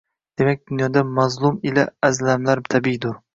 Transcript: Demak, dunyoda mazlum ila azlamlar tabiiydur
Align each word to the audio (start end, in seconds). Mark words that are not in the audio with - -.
Demak, 0.41 0.61
dunyoda 0.71 1.03
mazlum 1.17 1.59
ila 1.73 1.85
azlamlar 2.09 2.63
tabiiydur 2.77 3.15